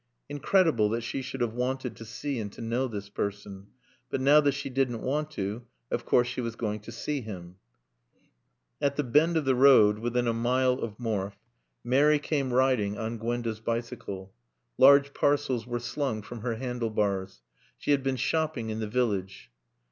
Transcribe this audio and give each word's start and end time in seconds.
Incredible 0.29 0.89
that 0.89 1.01
she 1.03 1.21
should 1.21 1.41
have 1.41 1.53
wanted 1.53 1.95
to 1.95 2.05
see 2.05 2.39
and 2.39 2.51
to 2.53 2.61
know 2.63 2.87
this 2.87 3.07
person. 3.07 3.67
But 4.09 4.19
now, 4.19 4.41
that 4.41 4.53
she 4.53 4.67
didn't 4.67 5.03
want 5.03 5.29
to, 5.33 5.67
of 5.91 6.05
course 6.07 6.27
she 6.27 6.41
was 6.41 6.55
going 6.55 6.79
to 6.79 6.91
see 6.91 7.21
him. 7.21 7.57
At 8.81 8.95
the 8.95 9.03
bend 9.03 9.37
of 9.37 9.45
the 9.45 9.53
road, 9.53 9.99
within 9.99 10.27
a 10.27 10.33
mile 10.33 10.73
of 10.73 10.97
Morfe, 10.97 11.37
Mary 11.83 12.17
came 12.17 12.51
riding 12.51 12.97
on 12.97 13.19
Gwenda's 13.19 13.59
bicycle. 13.59 14.33
Large 14.75 15.13
parcels 15.13 15.67
were 15.67 15.77
slung 15.79 16.23
from 16.23 16.39
her 16.41 16.55
handle 16.55 16.89
bars. 16.89 17.43
She 17.77 17.91
had 17.91 18.01
been 18.01 18.15
shopping 18.15 18.71
in 18.71 18.79
the 18.79 18.87
village. 18.87 19.51